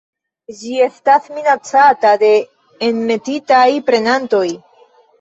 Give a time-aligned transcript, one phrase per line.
[0.61, 2.33] Ĝi estas minacata de
[2.91, 4.47] enmetitaj predantoj.